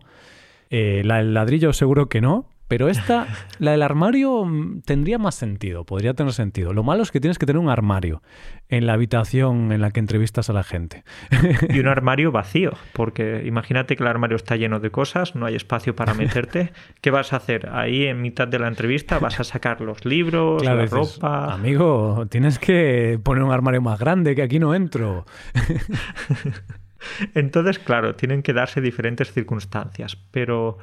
[0.69, 3.28] Eh, la del ladrillo seguro que no, pero esta,
[3.60, 6.73] la del armario, mm, tendría más sentido, podría tener sentido.
[6.73, 8.21] Lo malo es que tienes que tener un armario
[8.69, 11.04] en la habitación en la que entrevistas a la gente.
[11.69, 15.56] Y un armario vacío, porque imagínate que el armario está lleno de cosas, no hay
[15.56, 16.73] espacio para meterte.
[17.02, 17.69] ¿Qué vas a hacer?
[17.71, 21.54] Ahí en mitad de la entrevista vas a sacar los libros, la ropa.
[21.54, 25.26] Amigo, tienes que poner un armario más grande, que aquí no entro.
[27.36, 30.78] Entonces, claro, tienen que darse diferentes circunstancias, pero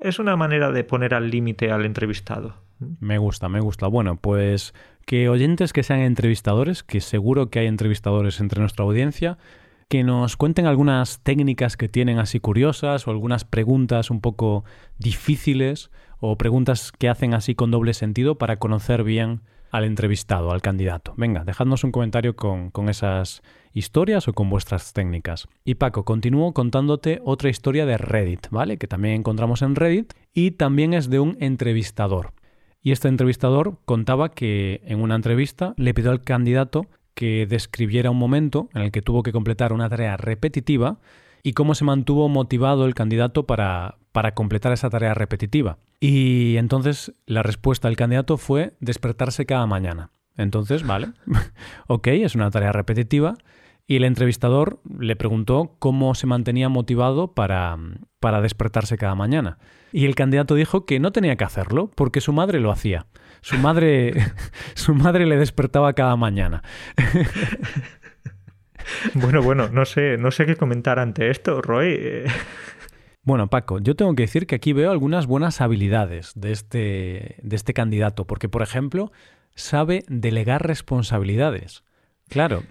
[0.00, 2.54] es una manera de poner al límite al entrevistado.
[3.00, 3.86] Me gusta, me gusta.
[3.88, 4.74] Bueno, pues
[5.06, 9.38] que oyentes que sean entrevistadores, que seguro que hay entrevistadores entre nuestra audiencia,
[9.88, 14.64] que nos cuenten algunas técnicas que tienen así curiosas o algunas preguntas un poco
[14.98, 20.62] difíciles o preguntas que hacen así con doble sentido para conocer bien al entrevistado, al
[20.62, 21.14] candidato.
[21.16, 25.48] Venga, dejadnos un comentario con, con esas historias o con vuestras técnicas.
[25.64, 28.78] Y Paco, continúo contándote otra historia de Reddit, ¿vale?
[28.78, 32.32] Que también encontramos en Reddit y también es de un entrevistador.
[32.82, 38.18] Y este entrevistador contaba que en una entrevista le pidió al candidato que describiera un
[38.18, 41.00] momento en el que tuvo que completar una tarea repetitiva
[41.42, 45.78] y cómo se mantuvo motivado el candidato para, para completar esa tarea repetitiva.
[46.00, 50.10] Y entonces la respuesta del candidato fue despertarse cada mañana.
[50.36, 51.08] Entonces, vale,
[51.88, 53.36] ok, es una tarea repetitiva.
[53.90, 57.78] Y el entrevistador le preguntó cómo se mantenía motivado para,
[58.20, 59.58] para despertarse cada mañana.
[59.92, 63.06] Y el candidato dijo que no tenía que hacerlo porque su madre lo hacía.
[63.40, 64.12] Su madre,
[64.74, 66.62] su madre le despertaba cada mañana.
[69.12, 72.24] Bueno, bueno, no sé, no sé qué comentar ante esto, Roy.
[73.28, 77.56] Bueno, Paco, yo tengo que decir que aquí veo algunas buenas habilidades de este, de
[77.56, 79.12] este candidato, porque, por ejemplo,
[79.54, 81.84] sabe delegar responsabilidades.
[82.30, 82.62] Claro,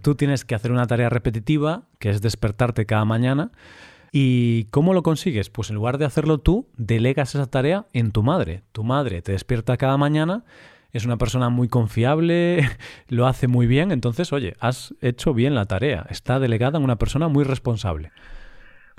[0.00, 3.52] tú tienes que hacer una tarea repetitiva, que es despertarte cada mañana,
[4.10, 5.50] ¿y cómo lo consigues?
[5.50, 8.62] Pues en lugar de hacerlo tú, delegas esa tarea en tu madre.
[8.72, 10.46] Tu madre te despierta cada mañana,
[10.92, 12.66] es una persona muy confiable,
[13.08, 16.96] lo hace muy bien, entonces, oye, has hecho bien la tarea, está delegada en una
[16.96, 18.12] persona muy responsable.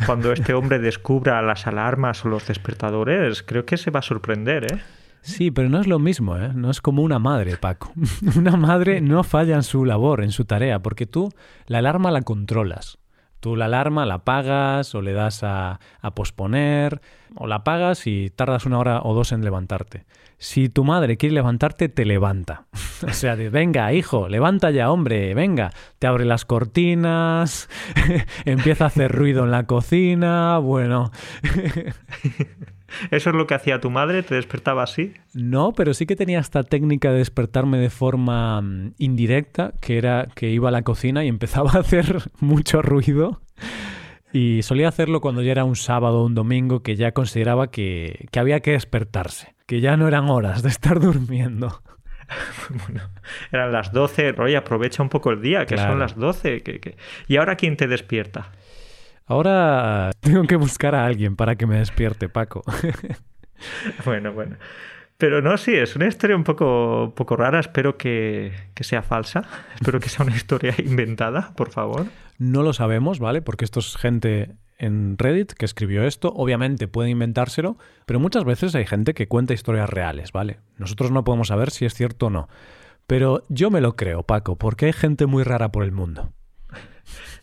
[0.05, 4.71] Cuando este hombre descubra las alarmas o los despertadores, creo que se va a sorprender,
[4.71, 4.79] ¿eh?
[5.21, 6.51] Sí, pero no es lo mismo, ¿eh?
[6.53, 7.91] No es como una madre, Paco.
[8.37, 11.29] una madre no falla en su labor, en su tarea, porque tú
[11.65, 12.99] la alarma la controlas.
[13.39, 17.01] Tú la alarma la pagas o le das a, a posponer,
[17.35, 20.05] o la pagas y tardas una hora o dos en levantarte.
[20.39, 22.67] Si tu madre quiere levantarte, te levanta.
[23.07, 25.71] o sea, venga, hijo, levanta ya, hombre, venga.
[25.99, 27.69] Te abre las cortinas,
[28.45, 31.11] empieza a hacer ruido en la cocina, bueno.
[33.11, 34.23] ¿Eso es lo que hacía tu madre?
[34.23, 35.13] ¿Te despertaba así?
[35.33, 40.27] No, pero sí que tenía esta técnica de despertarme de forma mm, indirecta, que era
[40.35, 43.41] que iba a la cocina y empezaba a hacer mucho ruido.
[44.31, 48.27] Y solía hacerlo cuando ya era un sábado o un domingo, que ya consideraba que,
[48.31, 51.83] que había que despertarse, que ya no eran horas de estar durmiendo.
[52.69, 53.09] bueno,
[53.51, 56.63] eran las 12, Roy, aprovecha un poco el día, que son las 12.
[56.63, 58.51] Que, ¿Y ahora quién te despierta?
[59.27, 62.63] Ahora tengo que buscar a alguien para que me despierte, Paco.
[64.05, 64.55] bueno, bueno.
[65.17, 67.59] Pero no, sí, es una historia un poco, poco rara.
[67.59, 69.43] Espero que, que, sea falsa.
[69.75, 72.05] Espero que sea una historia inventada, por favor.
[72.37, 73.41] No lo sabemos, ¿vale?
[73.41, 76.31] Porque esto es gente en Reddit que escribió esto.
[76.35, 80.59] Obviamente puede inventárselo, pero muchas veces hay gente que cuenta historias reales, ¿vale?
[80.77, 82.49] Nosotros no podemos saber si es cierto o no.
[83.07, 86.33] Pero yo me lo creo, Paco, porque hay gente muy rara por el mundo.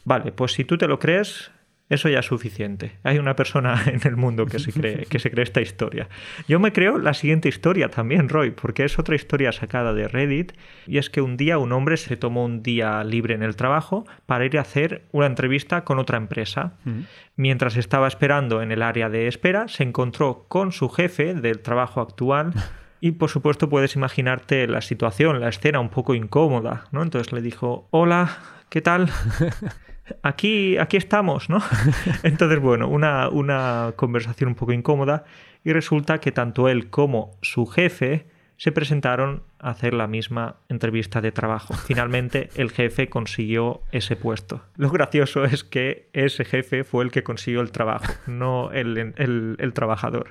[0.04, 1.50] Vale, pues si tú te lo crees,
[1.90, 2.98] eso ya es suficiente.
[3.02, 6.08] Hay una persona en el mundo que se cree, que se cree esta historia.
[6.48, 10.52] Yo me creo la siguiente historia también, Roy, porque es otra historia sacada de Reddit,
[10.86, 14.06] y es que un día un hombre se tomó un día libre en el trabajo
[14.26, 16.74] para ir a hacer una entrevista con otra empresa.
[16.84, 17.00] Mm.
[17.36, 22.00] Mientras estaba esperando en el área de espera, se encontró con su jefe del trabajo
[22.00, 22.52] actual.
[23.00, 27.02] Y por supuesto puedes imaginarte la situación, la escena un poco incómoda, ¿no?
[27.02, 28.38] Entonces le dijo, hola,
[28.70, 29.10] ¿qué tal?
[30.22, 31.62] aquí, aquí estamos, ¿no?
[32.22, 35.24] Entonces, bueno, una, una conversación un poco incómoda
[35.64, 41.20] y resulta que tanto él como su jefe se presentaron a hacer la misma entrevista
[41.20, 41.74] de trabajo.
[41.86, 44.62] Finalmente el jefe consiguió ese puesto.
[44.76, 49.72] Lo gracioso es que ese jefe fue el que consiguió el trabajo, no el, el,
[49.72, 50.30] trabajador.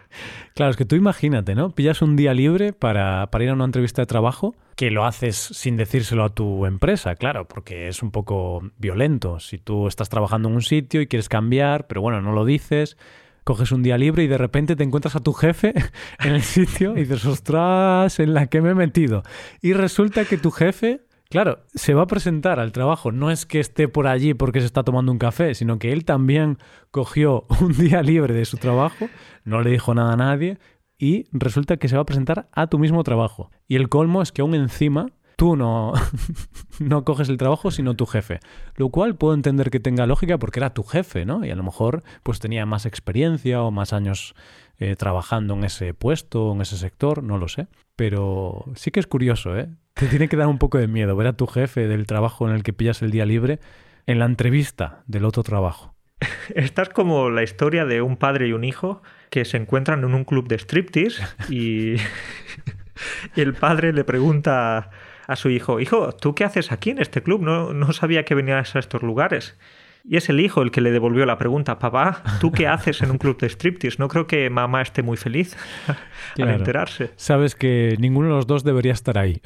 [0.56, 1.72] Claro, es que tú imagínate, ¿no?
[1.72, 5.36] Pillas un día libre para, para ir a una entrevista de trabajo que lo haces
[5.36, 9.40] sin decírselo a tu empresa, claro, porque es un poco violento.
[9.40, 12.98] Si tú estás trabajando en un sitio y quieres cambiar, pero bueno, no lo dices,
[13.44, 15.74] coges un día libre y de repente te encuentras a tu jefe
[16.20, 19.24] en el sitio y dices, ostras, en la que me he metido.
[19.62, 23.12] Y resulta que tu jefe, claro, se va a presentar al trabajo.
[23.12, 26.06] No es que esté por allí porque se está tomando un café, sino que él
[26.06, 26.58] también
[26.92, 29.10] cogió un día libre de su trabajo,
[29.44, 30.58] no le dijo nada a nadie
[30.98, 33.52] y resulta que se va a presentar a tu mismo trabajo.
[33.68, 35.94] Y el colmo es que aún encima tú no,
[36.80, 38.40] no coges el trabajo, sino tu jefe.
[38.76, 41.46] Lo cual puedo entender que tenga lógica porque era tu jefe, ¿no?
[41.46, 44.36] Y a lo mejor pues tenía más experiencia o más años
[44.80, 47.68] eh, trabajando en ese puesto, en ese sector, no lo sé.
[47.96, 49.70] Pero sí que es curioso, ¿eh?
[49.94, 52.56] Te tiene que dar un poco de miedo ver a tu jefe del trabajo en
[52.56, 53.60] el que pillas el día libre
[54.08, 55.94] en la entrevista del otro trabajo.
[56.56, 60.14] Esta es como la historia de un padre y un hijo que se encuentran en
[60.14, 61.96] un club de striptease y,
[63.36, 64.90] y el padre le pregunta
[65.28, 67.42] a su hijo, hijo, ¿tú qué haces aquí en este club?
[67.42, 69.58] No, no sabía que venías a estos lugares.
[70.06, 73.12] Y es el hijo el que le devolvió la pregunta, papá, ¿tú qué haces en
[73.12, 73.98] un club de striptease?
[74.00, 75.56] No creo que mamá esté muy feliz
[76.38, 77.12] al enterarse.
[77.16, 79.42] Sabes que ninguno de los dos debería estar ahí.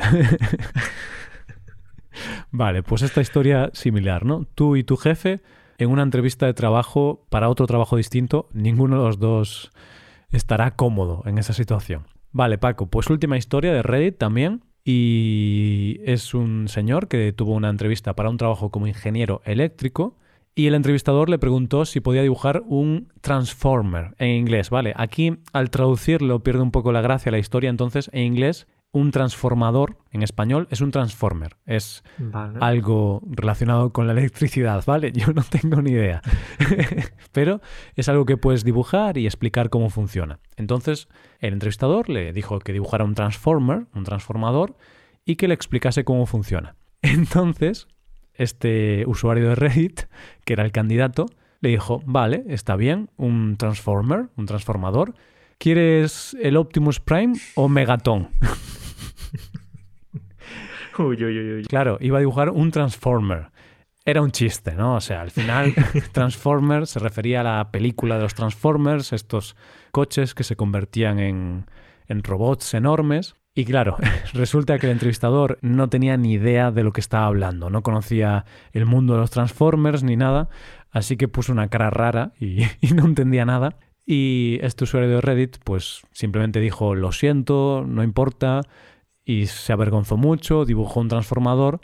[2.52, 4.48] vale, pues esta historia similar, ¿no?
[4.56, 5.42] Tú y tu jefe
[5.78, 9.72] en una entrevista de trabajo para otro trabajo distinto, ninguno de los dos
[10.32, 12.08] estará cómodo en esa situación.
[12.32, 14.64] Vale, Paco, pues última historia de Reddit también.
[14.90, 20.16] Y es un señor que tuvo una entrevista para un trabajo como ingeniero eléctrico
[20.56, 24.94] y el entrevistador le preguntó si podía dibujar un transformer en inglés, ¿vale?
[24.96, 29.98] Aquí al traducirlo pierde un poco la gracia la historia, entonces en inglés un transformador
[30.12, 31.58] en español es un transformer.
[31.66, 32.04] Es
[32.60, 35.12] algo relacionado con la electricidad, ¿vale?
[35.14, 36.22] Yo no tengo ni idea.
[37.32, 37.62] Pero
[37.96, 40.40] es algo que puedes dibujar y explicar cómo funciona.
[40.56, 41.08] Entonces,
[41.40, 44.76] el entrevistador le dijo que dibujara un transformer, un transformador,
[45.26, 46.76] y que le explicase cómo funciona.
[47.02, 47.88] Entonces,
[48.34, 50.02] este usuario de Reddit,
[50.46, 51.26] que era el candidato,
[51.60, 55.14] le dijo, vale, está bien, un transformer, un transformador.
[55.58, 58.30] ¿Quieres el Optimus Prime o Megaton?
[61.68, 63.50] Claro, iba a dibujar un Transformer.
[64.06, 64.96] Era un chiste, ¿no?
[64.96, 65.74] O sea, al final
[66.14, 69.56] Transformer se refería a la película de los Transformers, estos
[69.92, 71.66] coches que se convertían en,
[72.08, 73.36] en robots enormes.
[73.54, 73.98] Y claro,
[74.34, 78.46] resulta que el entrevistador no tenía ni idea de lo que estaba hablando, no conocía
[78.72, 80.48] el mundo de los Transformers ni nada,
[80.92, 83.78] así que puso una cara rara y, y, no entendía nada.
[84.06, 88.62] Y este usuario de Reddit pues simplemente dijo, lo siento, no importa,
[89.28, 91.82] y se avergonzó mucho, dibujó un transformador,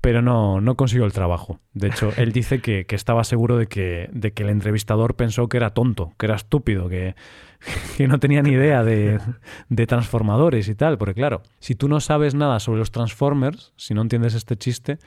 [0.00, 1.60] pero no, no consiguió el trabajo.
[1.74, 5.58] De hecho, él dice que, estaba seguro de que, de que, el entrevistador pensó que
[5.58, 7.14] era tonto, que era estúpido, que,
[7.96, 9.20] que no tenía ni idea de,
[9.68, 10.98] de, transformadores y tal.
[10.98, 14.98] Porque claro, si tú no sabes nada sobre los Transformers, si no entiendes este chiste,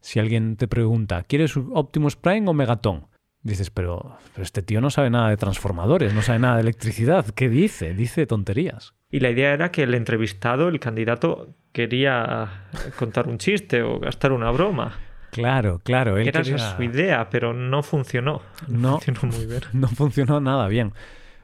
[0.00, 3.06] si alguien te pregunta, ¿quieres Optimus Prime o Megaton?
[3.44, 7.26] Dices, pero, pero este tío no sabe nada de transformadores, no sabe nada de electricidad.
[7.26, 7.94] ¿Qué dice?
[7.94, 8.94] Dice tonterías.
[9.12, 12.64] Y la idea era que el entrevistado, el candidato, quería
[12.98, 14.98] contar un chiste o gastar una broma.
[15.30, 16.16] Claro, claro.
[16.16, 18.42] Él era su idea, pero no funcionó.
[18.68, 19.60] No, funcionó muy bien.
[19.74, 20.92] No funcionó nada bien.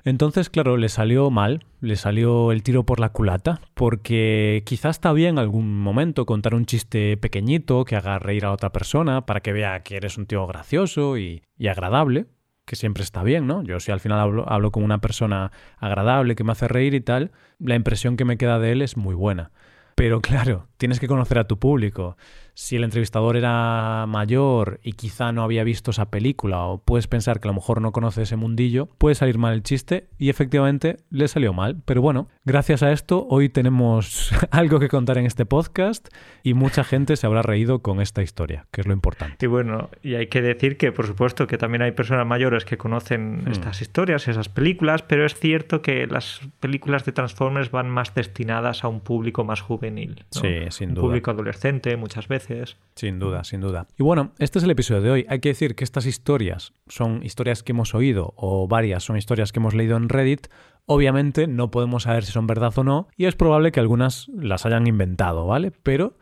[0.05, 5.13] Entonces, claro, le salió mal, le salió el tiro por la culata, porque quizás está
[5.13, 9.53] bien algún momento contar un chiste pequeñito que haga reír a otra persona para que
[9.53, 12.27] vea que eres un tío gracioso y, agradable,
[12.69, 13.63] que siempre está bien, ¿no?
[13.65, 17.01] Yo si al final hablo, hablo con una persona agradable que me hace reír y
[17.01, 19.51] tal, la impresión que me queda de él es muy buena.
[19.97, 22.17] Pero claro, tienes que conocer a tu público
[22.59, 27.39] si el entrevistador era mayor y quizá no había visto esa película o puedes pensar
[27.39, 30.97] que a lo mejor no conoce ese mundillo, puede salir mal el chiste y efectivamente
[31.09, 31.77] le salió mal.
[31.85, 36.09] Pero bueno, gracias a esto hoy tenemos algo que contar en este podcast
[36.43, 39.47] y mucha gente se habrá reído con esta historia, que es lo importante.
[39.47, 42.77] Y bueno, y hay que decir que por supuesto que también hay personas mayores que
[42.77, 43.53] conocen hmm.
[43.53, 48.83] estas historias, esas películas, pero es cierto que las películas de Transformers van más destinadas
[48.83, 50.25] a un público más juvenil.
[50.31, 51.03] Sí, sin duda.
[51.03, 52.48] Un público adolescente muchas veces
[52.95, 53.87] sin duda, sin duda.
[53.99, 55.27] Y bueno, este es el episodio de hoy.
[55.29, 59.53] Hay que decir que estas historias son historias que hemos oído o varias son historias
[59.53, 60.49] que hemos leído en Reddit.
[60.87, 64.67] Obviamente no podemos saber si son verdad o no y es probable que algunas las
[64.67, 65.71] hayan inventado, ¿vale?
[65.71, 66.17] Pero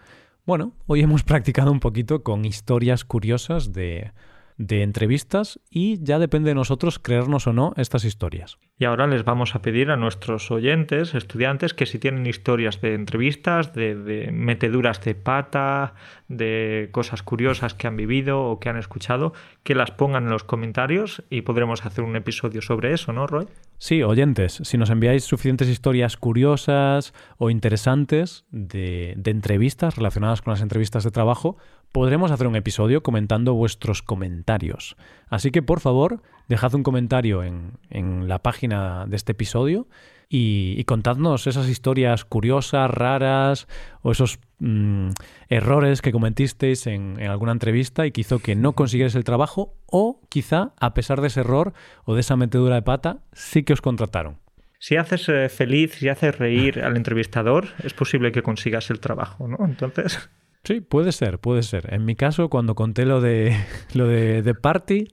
[0.45, 4.12] bueno, hoy hemos practicado un poquito con historias curiosas de
[4.59, 8.59] de entrevistas y ya depende de nosotros creernos o no estas historias.
[8.79, 12.95] Y ahora les vamos a pedir a nuestros oyentes, estudiantes, que si tienen historias de
[12.95, 15.95] entrevistas, de, meteduras de pata,
[16.29, 20.45] de cosas curiosas que han vivido o que han escuchado, que las pongan en los
[20.45, 23.47] comentarios y podremos hacer un episodio sobre eso, ¿no, Roy?
[23.78, 30.53] Sí, oyentes, si nos enviáis suficientes historias curiosas o interesantes de, de entrevistas relacionadas con
[30.53, 31.57] las entrevistas de trabajo,
[31.97, 34.99] podremos hacer un episodio comentando vuestros comentarios.
[35.30, 39.88] Así que por favor, dejad un comentario en, la página de este episodio
[40.28, 43.66] y, contadnos esas historias curiosas, raras
[44.03, 45.09] o esos mm,
[45.49, 49.72] errores que cometisteis en, en, alguna entrevista y que hizo que no consiguierais el trabajo
[49.86, 51.72] o quizá a pesar de ese error
[52.05, 54.36] o de esa metedura de pata sí que os contrataron.
[54.78, 59.49] Si haces eh, feliz, si haces reír al entrevistador, es posible que consigas el trabajo,
[59.49, 59.64] ¿no?
[59.64, 60.28] Entonces...
[60.67, 61.95] Sí, puede ser, puede ser.
[61.95, 63.57] En mi caso, cuando conté lo de
[63.95, 65.09] lo de, de Party,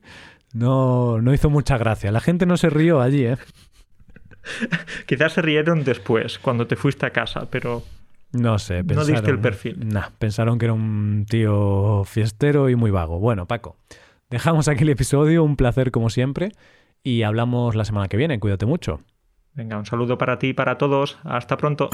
[0.54, 2.12] no, no hizo mucha gracia.
[2.12, 3.38] La gente no se rió allí, ¿eh?
[5.06, 7.84] Quizás se rieron después, cuando te fuiste a casa, pero...
[8.32, 9.88] No sé, pensaron, no diste el perfil.
[9.90, 13.20] Nah, pensaron que era un tío fiestero y muy vago.
[13.20, 13.78] Bueno, Paco,
[14.32, 16.52] dejamos aquí el episodio, un placer como siempre,
[17.04, 18.40] y hablamos la semana que viene.
[18.40, 19.02] Cuídate mucho.
[19.54, 21.20] Venga, un saludo para ti y para todos.
[21.24, 21.92] Hasta pronto.